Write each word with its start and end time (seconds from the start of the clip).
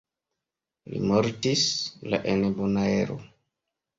Li 0.93 1.01
mortis 1.09 1.67
la 2.13 2.21
en 2.33 2.41
Bonaero. 2.61 3.21